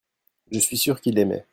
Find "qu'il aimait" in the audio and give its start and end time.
0.99-1.45